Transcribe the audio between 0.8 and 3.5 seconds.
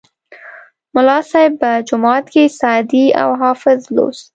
ملا صیب به جومات کې سعدي او